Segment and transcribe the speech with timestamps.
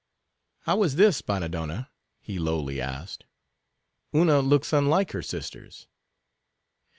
[0.61, 3.23] "How is this, Bannadonna?" he lowly asked,
[4.15, 5.85] "Una looks unlike her sisters."